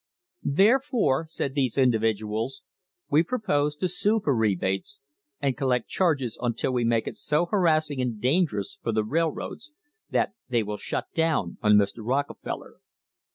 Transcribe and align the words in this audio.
Therefore, 0.41 1.27
said 1.27 1.53
these 1.53 1.77
individuals, 1.77 2.63
we 3.11 3.21
propose 3.21 3.75
to 3.75 3.87
sue 3.87 4.19
for 4.23 4.35
rebates 4.35 4.99
and 5.39 5.55
collect 5.55 5.89
charges 5.89 6.39
until 6.41 6.73
we 6.73 6.83
make 6.83 7.05
it 7.05 7.15
so 7.15 7.45
harassing 7.45 8.01
and 8.01 8.19
dangerous 8.19 8.79
for 8.81 8.91
the 8.91 9.03
railroads 9.03 9.73
that 10.09 10.33
they 10.49 10.63
will 10.63 10.77
shut 10.77 11.13
down 11.13 11.59
on 11.61 11.73
Mr. 11.73 11.99
Rockefeller. 12.03 12.77